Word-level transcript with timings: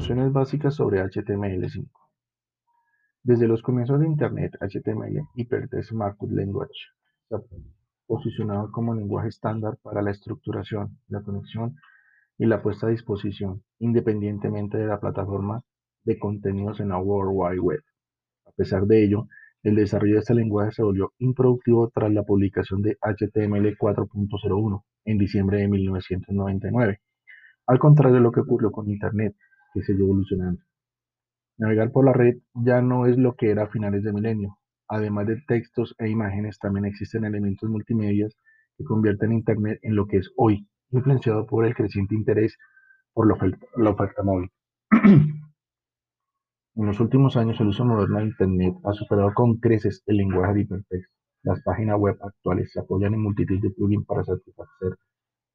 Nociones 0.00 0.32
básicas 0.32 0.74
sobre 0.76 1.04
HTML5. 1.04 1.86
Desde 3.22 3.46
los 3.46 3.60
comienzos 3.60 4.00
de 4.00 4.06
Internet, 4.06 4.56
HTML, 4.58 5.28
Hypertext 5.34 5.92
Markup 5.92 6.30
Language, 6.30 6.72
se 7.28 7.34
ha 7.34 7.40
posicionado 8.06 8.72
como 8.72 8.94
lenguaje 8.94 9.28
estándar 9.28 9.76
para 9.82 10.00
la 10.00 10.10
estructuración, 10.10 10.98
la 11.08 11.20
conexión 11.20 11.76
y 12.38 12.46
la 12.46 12.62
puesta 12.62 12.86
a 12.86 12.90
disposición, 12.90 13.62
independientemente 13.78 14.78
de 14.78 14.86
la 14.86 14.98
plataforma 14.98 15.64
de 16.04 16.18
contenidos 16.18 16.80
en 16.80 16.88
la 16.88 16.98
World 16.98 17.32
Wide 17.34 17.60
Web. 17.60 17.82
A 18.46 18.52
pesar 18.52 18.86
de 18.86 19.04
ello, 19.04 19.28
el 19.62 19.74
desarrollo 19.74 20.14
de 20.14 20.20
este 20.20 20.34
lenguaje 20.34 20.72
se 20.72 20.82
volvió 20.82 21.12
improductivo 21.18 21.90
tras 21.90 22.10
la 22.10 22.22
publicación 22.22 22.80
de 22.80 22.96
HTML 23.02 23.76
4.01 23.76 24.82
en 25.04 25.18
diciembre 25.18 25.58
de 25.58 25.68
1999, 25.68 27.00
al 27.66 27.78
contrario 27.78 28.14
de 28.14 28.22
lo 28.22 28.32
que 28.32 28.40
ocurrió 28.40 28.72
con 28.72 28.88
Internet, 28.88 29.36
que 29.72 29.82
sigue 29.82 30.02
evolucionando. 30.02 30.60
Navegar 31.60 31.92
por 31.92 32.06
la 32.06 32.14
red 32.14 32.38
ya 32.54 32.80
no 32.80 33.04
es 33.04 33.18
lo 33.18 33.34
que 33.36 33.50
era 33.50 33.64
a 33.64 33.68
finales 33.68 34.02
de 34.02 34.12
milenio. 34.14 34.56
Además 34.88 35.26
de 35.26 35.42
textos 35.46 35.94
e 35.98 36.08
imágenes, 36.08 36.58
también 36.58 36.86
existen 36.86 37.24
elementos 37.24 37.68
multimedia 37.68 38.28
que 38.78 38.84
convierten 38.84 39.32
Internet 39.32 39.78
en 39.82 39.94
lo 39.94 40.06
que 40.06 40.16
es 40.16 40.32
hoy, 40.36 40.66
influenciado 40.90 41.46
por 41.46 41.66
el 41.66 41.74
creciente 41.74 42.14
interés 42.14 42.56
por 43.12 43.28
la 43.28 43.90
oferta, 43.90 44.22
móvil. 44.22 44.50
en 44.90 46.86
los 46.86 46.98
últimos 46.98 47.36
años, 47.36 47.60
el 47.60 47.68
uso 47.68 47.84
moderno 47.84 48.18
de 48.20 48.24
Internet 48.24 48.74
ha 48.84 48.94
superado 48.94 49.34
con 49.34 49.58
creces 49.58 50.02
el 50.06 50.16
lenguaje 50.16 50.54
de 50.54 50.60
hipertexto. 50.62 51.14
Las 51.42 51.62
páginas 51.62 51.98
web 51.98 52.16
actuales 52.22 52.72
se 52.72 52.80
apoyan 52.80 53.12
en 53.12 53.22
multitud 53.22 53.60
de 53.60 53.70
plugins 53.70 54.06
para 54.06 54.24
satisfacer 54.24 54.96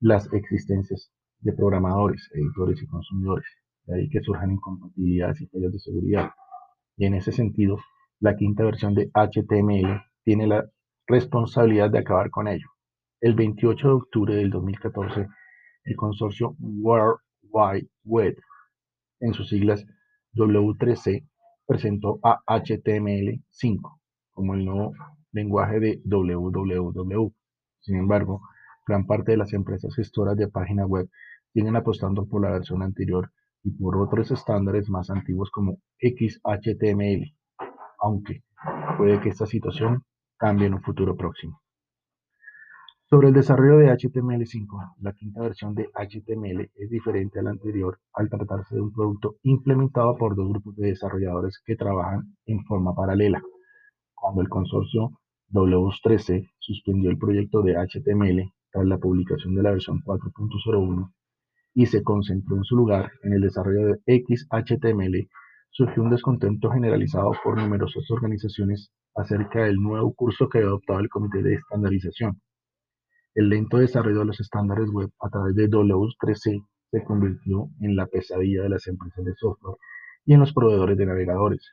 las 0.00 0.32
existencias 0.32 1.12
de 1.38 1.52
programadores, 1.52 2.28
editores 2.34 2.82
y 2.82 2.86
consumidores 2.86 3.61
de 3.84 3.96
ahí 3.96 4.08
que 4.08 4.20
surjan 4.20 4.52
incompatibilidades 4.52 5.40
y 5.40 5.46
fallas 5.46 5.72
de 5.72 5.78
seguridad. 5.78 6.30
Y 6.96 7.06
en 7.06 7.14
ese 7.14 7.32
sentido, 7.32 7.78
la 8.20 8.36
quinta 8.36 8.64
versión 8.64 8.94
de 8.94 9.10
HTML 9.12 10.02
tiene 10.24 10.46
la 10.46 10.64
responsabilidad 11.06 11.90
de 11.90 11.98
acabar 11.98 12.30
con 12.30 12.48
ello. 12.48 12.68
El 13.20 13.34
28 13.34 13.86
de 13.88 13.94
octubre 13.94 14.34
del 14.34 14.50
2014, 14.50 15.26
el 15.84 15.96
consorcio 15.96 16.56
World 16.58 17.18
Wide 17.50 17.88
Web, 18.04 18.36
en 19.20 19.34
sus 19.34 19.48
siglas 19.48 19.84
W3C, 20.34 21.26
presentó 21.66 22.18
a 22.22 22.40
HTML5 22.46 24.00
como 24.32 24.54
el 24.54 24.64
nuevo 24.64 24.92
lenguaje 25.32 25.80
de 25.80 26.00
www. 26.04 27.32
Sin 27.80 27.96
embargo, 27.96 28.42
gran 28.86 29.06
parte 29.06 29.32
de 29.32 29.38
las 29.38 29.52
empresas 29.52 29.94
gestoras 29.94 30.36
de 30.36 30.48
páginas 30.48 30.86
web 30.86 31.08
siguen 31.52 31.76
apostando 31.76 32.26
por 32.26 32.42
la 32.42 32.50
versión 32.50 32.82
anterior 32.82 33.30
y 33.64 33.70
por 33.70 33.96
otros 33.96 34.30
estándares 34.30 34.88
más 34.90 35.10
antiguos 35.10 35.50
como 35.50 35.78
XHTML, 36.00 37.34
aunque 38.00 38.42
puede 38.96 39.20
que 39.20 39.30
esta 39.30 39.46
situación 39.46 40.04
cambie 40.36 40.66
en 40.66 40.74
un 40.74 40.82
futuro 40.82 41.16
próximo. 41.16 41.60
Sobre 43.12 43.28
el 43.28 43.34
desarrollo 43.34 43.76
de 43.76 43.92
HTML5, 43.92 44.94
la 45.00 45.12
quinta 45.12 45.42
versión 45.42 45.74
de 45.74 45.90
HTML 45.92 46.70
es 46.74 46.88
diferente 46.88 47.40
a 47.40 47.42
la 47.42 47.50
anterior 47.50 47.98
al 48.14 48.30
tratarse 48.30 48.74
de 48.74 48.80
un 48.80 48.90
producto 48.90 49.36
implementado 49.42 50.16
por 50.16 50.34
dos 50.34 50.48
grupos 50.48 50.76
de 50.76 50.88
desarrolladores 50.88 51.60
que 51.64 51.76
trabajan 51.76 52.34
en 52.46 52.64
forma 52.64 52.94
paralela. 52.94 53.42
Cuando 54.14 54.40
el 54.40 54.48
consorcio 54.48 55.20
W3C 55.50 56.52
suspendió 56.58 57.10
el 57.10 57.18
proyecto 57.18 57.60
de 57.60 57.74
HTML 57.74 58.50
tras 58.70 58.86
la 58.86 58.96
publicación 58.96 59.54
de 59.56 59.62
la 59.62 59.72
versión 59.72 60.00
4.01, 60.02 61.12
y 61.74 61.86
se 61.86 62.02
concentró 62.02 62.56
en 62.56 62.64
su 62.64 62.76
lugar 62.76 63.10
en 63.22 63.32
el 63.32 63.40
desarrollo 63.42 63.86
de 63.86 64.24
XHTML, 64.26 65.28
surgió 65.70 66.02
un 66.02 66.10
descontento 66.10 66.70
generalizado 66.70 67.32
por 67.42 67.56
numerosas 67.56 68.10
organizaciones 68.10 68.90
acerca 69.14 69.64
del 69.64 69.76
nuevo 69.76 70.12
curso 70.14 70.48
que 70.48 70.58
había 70.58 70.68
adoptado 70.68 71.00
el 71.00 71.08
Comité 71.08 71.42
de 71.42 71.54
Estandarización. 71.54 72.40
El 73.34 73.48
lento 73.48 73.78
desarrollo 73.78 74.20
de 74.20 74.24
los 74.26 74.40
estándares 74.40 74.90
web 74.90 75.10
a 75.20 75.30
través 75.30 75.54
de 75.54 75.68
W3C 75.68 76.66
se 76.90 77.04
convirtió 77.04 77.70
en 77.80 77.96
la 77.96 78.06
pesadilla 78.06 78.62
de 78.62 78.68
las 78.68 78.86
empresas 78.86 79.24
de 79.24 79.34
software 79.34 79.76
y 80.26 80.34
en 80.34 80.40
los 80.40 80.52
proveedores 80.52 80.98
de 80.98 81.06
navegadores. 81.06 81.66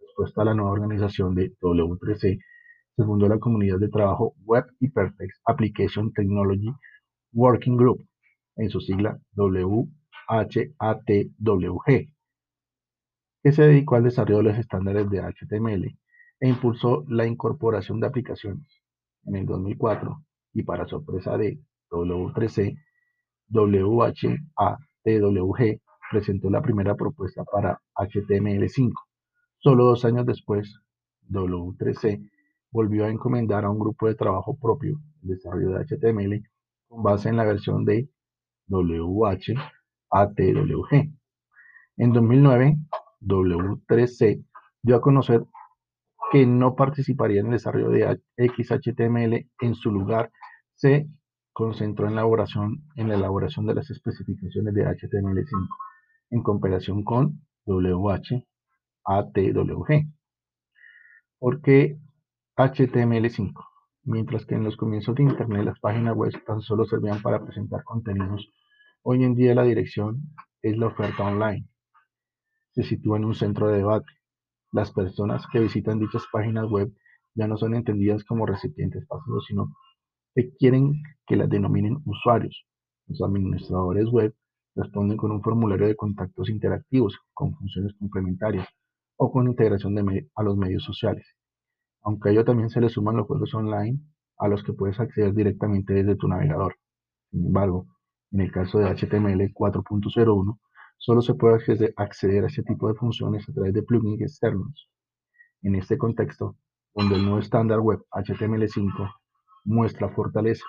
Respuesta 0.00 0.40
a 0.42 0.46
la 0.46 0.54
nueva 0.54 0.70
organización 0.70 1.34
de 1.34 1.52
W3C, 1.60 2.38
se 2.96 3.04
fundó 3.04 3.28
la 3.28 3.38
comunidad 3.38 3.78
de 3.78 3.88
trabajo 3.88 4.34
Web 4.44 4.64
Hypertext 4.80 5.40
Application 5.44 6.12
Technology 6.12 6.70
Working 7.32 7.76
Group, 7.76 8.06
en 8.60 8.70
su 8.70 8.80
sigla 8.80 9.18
WHATWG, 9.36 9.88
que 13.42 13.52
se 13.52 13.62
dedicó 13.62 13.96
al 13.96 14.04
desarrollo 14.04 14.38
de 14.38 14.44
los 14.44 14.58
estándares 14.58 15.08
de 15.08 15.22
HTML 15.22 15.98
e 16.40 16.48
impulsó 16.48 17.04
la 17.08 17.26
incorporación 17.26 18.00
de 18.00 18.06
aplicaciones. 18.06 18.66
En 19.24 19.36
el 19.36 19.46
2004, 19.46 20.14
y 20.52 20.62
para 20.62 20.86
sorpresa 20.86 21.38
de 21.38 21.58
W3C, 21.90 22.76
WHATWG 23.48 24.50
presentó 26.10 26.50
la 26.50 26.60
primera 26.60 26.94
propuesta 26.96 27.44
para 27.44 27.80
HTML5. 27.94 28.92
Solo 29.58 29.84
dos 29.84 30.04
años 30.04 30.26
después, 30.26 30.78
W3C 31.30 32.30
volvió 32.70 33.06
a 33.06 33.10
encomendar 33.10 33.64
a 33.64 33.70
un 33.70 33.78
grupo 33.78 34.06
de 34.06 34.16
trabajo 34.16 34.58
propio 34.58 35.00
el 35.22 35.30
desarrollo 35.30 35.70
de 35.70 35.84
HTML 35.84 36.42
con 36.88 37.02
base 37.02 37.30
en 37.30 37.36
la 37.36 37.44
versión 37.44 37.84
de 37.84 38.08
WH-ATWG. 38.70 39.60
En 41.96 42.12
2009, 42.12 42.76
W3C 43.20 44.44
dio 44.82 44.96
a 44.96 45.00
conocer 45.00 45.44
que 46.32 46.46
no 46.46 46.74
participaría 46.76 47.40
en 47.40 47.46
el 47.46 47.52
desarrollo 47.52 47.90
de 47.90 48.20
XHTML. 48.38 49.48
En 49.60 49.74
su 49.74 49.90
lugar, 49.90 50.30
se 50.74 51.08
concentró 51.52 52.06
en 52.06 52.14
la 52.14 52.22
elaboración, 52.22 52.84
en 52.96 53.08
la 53.08 53.16
elaboración 53.16 53.66
de 53.66 53.74
las 53.74 53.90
especificaciones 53.90 54.72
de 54.72 54.86
HTML5 54.86 55.68
en 56.30 56.42
comparación 56.42 57.04
con 57.04 57.40
WH-ATWG. 57.66 58.46
¿Por 61.38 61.60
qué 61.60 61.98
HTML5? 62.56 63.52
Mientras 64.04 64.46
que 64.46 64.54
en 64.54 64.64
los 64.64 64.76
comienzos 64.76 65.14
de 65.16 65.24
Internet 65.24 65.64
las 65.64 65.78
páginas 65.80 66.14
web 66.14 66.32
tan 66.46 66.62
solo 66.62 66.84
servían 66.84 67.20
para 67.20 67.44
presentar 67.44 67.84
contenidos 67.84 68.48
Hoy 69.02 69.24
en 69.24 69.34
día 69.34 69.54
la 69.54 69.62
dirección 69.62 70.20
es 70.60 70.76
la 70.76 70.88
oferta 70.88 71.24
online. 71.24 71.66
Se 72.72 72.82
sitúa 72.82 73.16
en 73.16 73.24
un 73.24 73.34
centro 73.34 73.68
de 73.68 73.78
debate. 73.78 74.12
Las 74.72 74.92
personas 74.92 75.42
que 75.50 75.58
visitan 75.58 75.98
dichas 75.98 76.24
páginas 76.30 76.68
web 76.68 76.92
ya 77.34 77.46
no 77.46 77.56
son 77.56 77.74
entendidas 77.74 78.24
como 78.24 78.44
recipientes 78.44 79.06
pasivos, 79.06 79.46
sino 79.48 79.74
que 80.34 80.54
quieren 80.54 81.02
que 81.26 81.36
las 81.36 81.48
denominen 81.48 81.96
usuarios. 82.04 82.66
Los 83.06 83.22
administradores 83.22 84.06
web 84.10 84.34
responden 84.76 85.16
con 85.16 85.30
un 85.30 85.42
formulario 85.42 85.86
de 85.86 85.96
contactos 85.96 86.50
interactivos, 86.50 87.18
con 87.32 87.54
funciones 87.54 87.94
complementarias 87.98 88.68
o 89.16 89.32
con 89.32 89.48
integración 89.48 89.96
a 90.34 90.42
los 90.42 90.58
medios 90.58 90.84
sociales. 90.84 91.26
Aunque 92.02 92.28
a 92.28 92.32
ello 92.32 92.44
también 92.44 92.68
se 92.68 92.82
le 92.82 92.90
suman 92.90 93.16
los 93.16 93.26
juegos 93.26 93.54
online 93.54 93.98
a 94.36 94.46
los 94.46 94.62
que 94.62 94.74
puedes 94.74 95.00
acceder 95.00 95.32
directamente 95.32 95.94
desde 95.94 96.16
tu 96.16 96.28
navegador. 96.28 96.76
Sin 97.30 97.46
embargo, 97.46 97.86
en 98.32 98.40
el 98.40 98.52
caso 98.52 98.78
de 98.78 98.86
HTML 98.86 99.52
4.01, 99.52 100.58
solo 100.98 101.22
se 101.22 101.34
puede 101.34 101.58
acceder 101.96 102.44
a 102.44 102.46
este 102.46 102.62
tipo 102.62 102.88
de 102.88 102.94
funciones 102.94 103.48
a 103.48 103.52
través 103.52 103.74
de 103.74 103.82
plugins 103.82 104.20
externos. 104.20 104.88
En 105.62 105.74
este 105.74 105.98
contexto, 105.98 106.56
donde 106.94 107.16
el 107.16 107.22
nuevo 107.24 107.38
estándar 107.38 107.80
web 107.80 108.00
HTML5 108.10 109.14
muestra 109.64 110.08
fortaleza. 110.10 110.64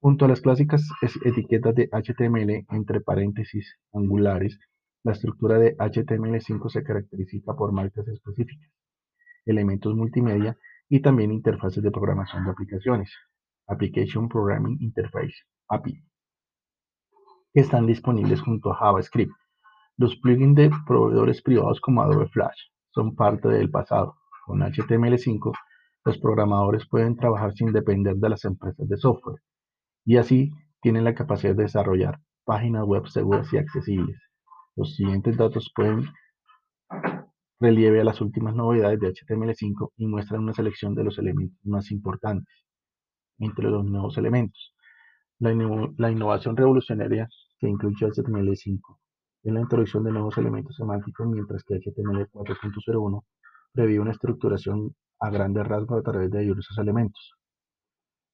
Junto 0.00 0.24
a 0.24 0.28
las 0.28 0.40
clásicas 0.40 0.88
etiquetas 1.24 1.74
de 1.74 1.88
HTML 1.92 2.66
entre 2.70 3.00
paréntesis 3.00 3.76
angulares, 3.92 4.58
la 5.02 5.12
estructura 5.12 5.58
de 5.58 5.76
HTML5 5.76 6.70
se 6.70 6.82
caracteriza 6.82 7.54
por 7.54 7.72
marcas 7.72 8.06
específicas, 8.08 8.70
elementos 9.44 9.94
multimedia 9.94 10.56
y 10.88 11.00
también 11.00 11.32
interfaces 11.32 11.82
de 11.82 11.90
programación 11.90 12.44
de 12.44 12.50
aplicaciones. 12.50 13.12
Application 13.66 14.28
Programming 14.28 14.78
Interface, 14.80 15.34
API 15.68 16.02
que 17.52 17.60
están 17.60 17.86
disponibles 17.86 18.40
junto 18.40 18.72
a 18.72 18.76
JavaScript. 18.76 19.32
Los 19.96 20.16
plugins 20.16 20.54
de 20.56 20.70
proveedores 20.86 21.42
privados 21.42 21.80
como 21.80 22.02
Adobe 22.02 22.28
Flash 22.28 22.58
son 22.90 23.14
parte 23.14 23.48
del 23.48 23.70
pasado. 23.70 24.16
Con 24.46 24.60
HTML5, 24.60 25.52
los 26.04 26.18
programadores 26.18 26.88
pueden 26.88 27.16
trabajar 27.16 27.52
sin 27.52 27.72
depender 27.72 28.16
de 28.16 28.28
las 28.28 28.44
empresas 28.44 28.88
de 28.88 28.96
software 28.96 29.40
y 30.04 30.16
así 30.16 30.50
tienen 30.80 31.04
la 31.04 31.14
capacidad 31.14 31.54
de 31.54 31.64
desarrollar 31.64 32.18
páginas 32.44 32.84
web 32.84 33.06
seguras 33.06 33.52
y 33.52 33.58
accesibles. 33.58 34.18
Los 34.76 34.96
siguientes 34.96 35.36
datos 35.36 35.70
pueden 35.74 36.08
relieve 37.60 38.00
a 38.00 38.04
las 38.04 38.20
últimas 38.20 38.54
novedades 38.54 38.98
de 38.98 39.12
HTML5 39.12 39.92
y 39.98 40.06
muestran 40.06 40.42
una 40.42 40.54
selección 40.54 40.94
de 40.94 41.04
los 41.04 41.18
elementos 41.18 41.58
más 41.64 41.90
importantes. 41.90 42.54
Entre 43.38 43.68
los 43.68 43.84
nuevos 43.84 44.16
elementos, 44.16 44.74
la, 45.40 46.10
innovación 46.10 46.56
revolucionaria 46.56 47.28
que 47.58 47.68
incluye 47.68 48.06
HTML5 48.06 48.80
en 49.44 49.54
la 49.54 49.60
introducción 49.60 50.04
de 50.04 50.12
nuevos 50.12 50.36
elementos 50.36 50.76
semánticos, 50.76 51.26
mientras 51.26 51.64
que 51.64 51.76
HTML 51.76 52.28
4.01 52.30 53.24
prevé 53.72 53.98
una 53.98 54.12
estructuración 54.12 54.94
a 55.18 55.30
grandes 55.30 55.66
rasgos 55.66 56.00
a 56.00 56.02
través 56.02 56.30
de 56.30 56.40
diversos 56.40 56.76
elementos. 56.78 57.34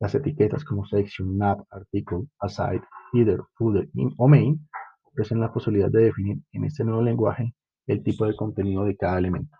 Las 0.00 0.14
etiquetas 0.14 0.64
como 0.64 0.84
section, 0.84 1.36
nav, 1.38 1.64
article, 1.70 2.26
aside, 2.38 2.82
header, 3.12 3.40
footer 3.54 3.88
o 4.16 4.28
main 4.28 4.68
ofrecen 5.04 5.40
la 5.40 5.52
posibilidad 5.52 5.90
de 5.90 6.04
definir 6.04 6.38
en 6.52 6.64
este 6.64 6.84
nuevo 6.84 7.02
lenguaje 7.02 7.54
el 7.86 8.02
tipo 8.02 8.26
de 8.26 8.36
contenido 8.36 8.84
de 8.84 8.96
cada 8.96 9.18
elemento. 9.18 9.56